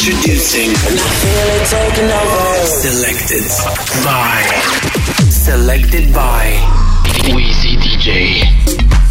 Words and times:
Introducing. 0.00 0.74
Selected 2.64 3.44
by. 4.02 4.40
Selected 5.28 6.14
by. 6.14 6.56
Wheezy 7.34 7.76
DJ. 7.76 9.09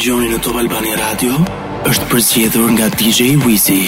dëgjoni 0.00 0.30
në 0.32 0.36
Top 0.40 0.56
Albania 0.56 0.96
Radio 0.96 1.34
është 1.84 2.06
përzgjedhur 2.08 2.70
nga 2.72 2.86
DJ 2.96 3.34
Wizi. 3.44 3.82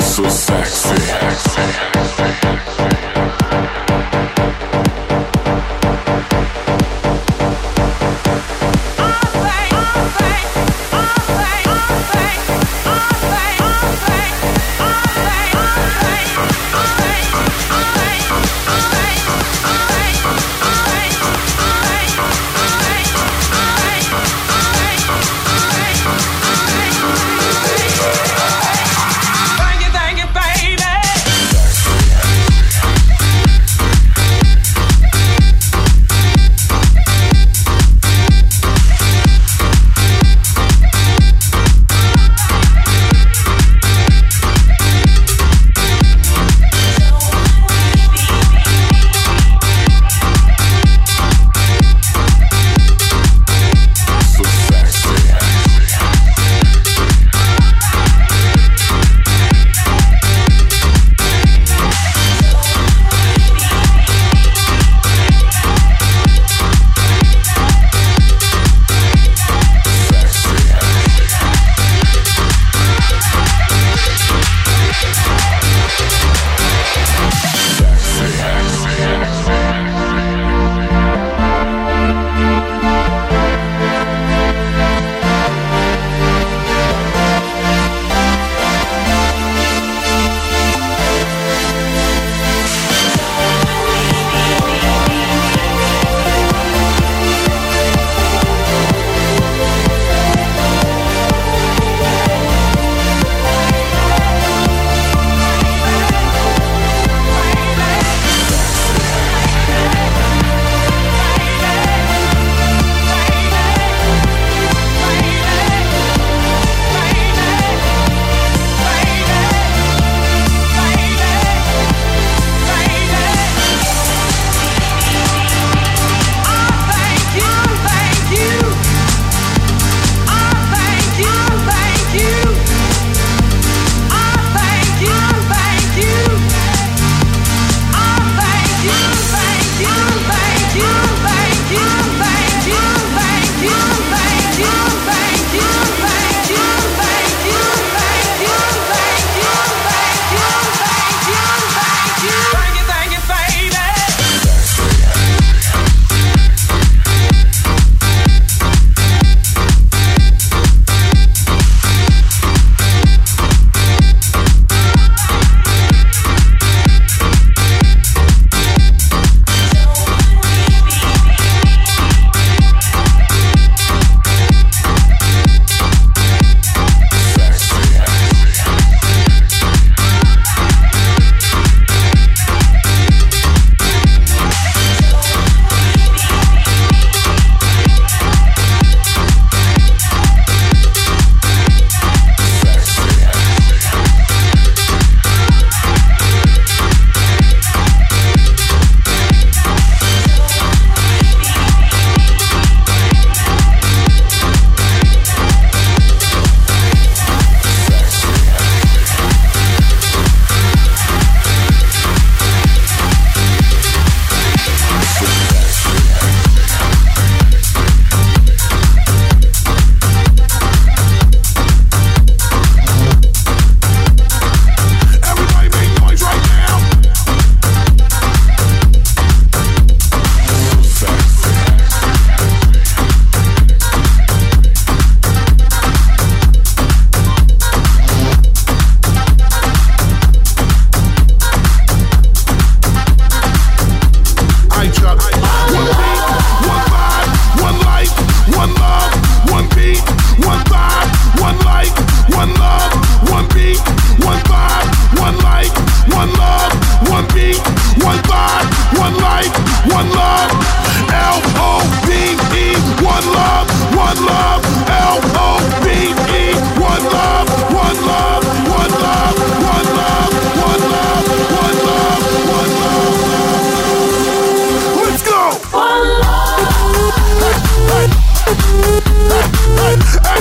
So 0.00 0.24
sexy. 0.32 1.04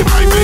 Hey, 0.09 0.25
hey, 0.29 0.42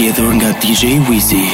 zgjedhur 0.00 0.32
nga 0.34 0.50
DJ 0.64 0.96
Wizzy. 1.08 1.44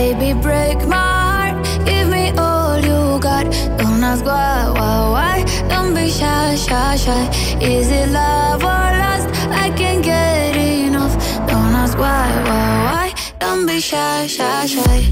Baby, 0.00 0.32
break 0.32 0.78
my 0.88 0.96
heart, 0.96 1.84
give 1.84 2.08
me 2.08 2.32
all 2.38 2.78
you 2.78 3.20
got. 3.20 3.44
Don't 3.76 4.02
ask 4.02 4.24
why, 4.24 4.72
why, 4.74 5.10
why. 5.14 5.68
Don't 5.68 5.92
be 5.94 6.08
shy, 6.08 6.54
shy, 6.54 6.96
shy. 6.96 7.28
Is 7.60 7.90
it 7.90 8.08
love 8.08 8.62
or 8.62 8.88
lust? 9.02 9.28
I 9.52 9.68
can't 9.76 10.02
get 10.02 10.56
enough. 10.56 11.14
Don't 11.46 11.74
ask 11.82 11.98
why, 11.98 12.28
why, 12.48 12.72
why. 12.86 13.14
Don't 13.40 13.66
be 13.66 13.78
shy, 13.78 14.26
shy, 14.26 14.64
shy. 14.64 15.09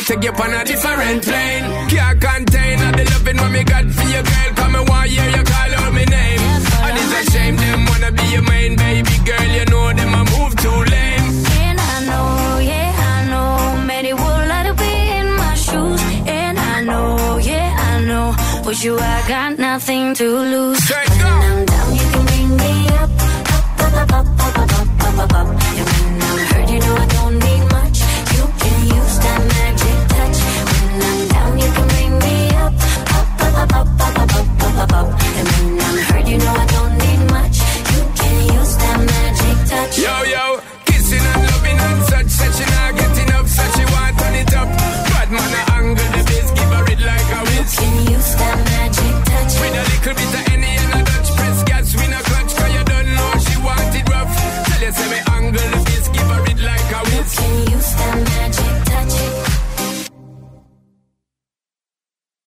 to 0.00 0.06
take 0.14 0.24
you 0.24 0.30
on 0.30 0.54
a 0.54 0.64
different 0.64 0.89